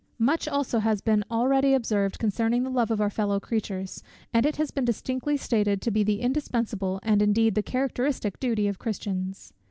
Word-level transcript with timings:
Much 0.17 0.47
also 0.47 0.79
has 0.79 0.99
been 0.99 1.23
already 1.29 1.75
observed 1.75 2.17
concerning 2.17 2.63
the 2.63 2.71
love 2.71 2.89
of 2.89 2.99
our 2.99 3.11
fellow 3.11 3.39
creatures, 3.39 4.01
and 4.33 4.47
it 4.47 4.55
has 4.55 4.71
been 4.71 4.83
distinctly 4.83 5.37
stated 5.37 5.79
to 5.79 5.91
be 5.91 6.01
the 6.03 6.21
indispensable, 6.21 6.99
and 7.03 7.21
indeed 7.21 7.53
the 7.53 7.61
characteristic 7.61 8.39
duty 8.39 8.67
of 8.67 8.79
Christians. 8.79 9.53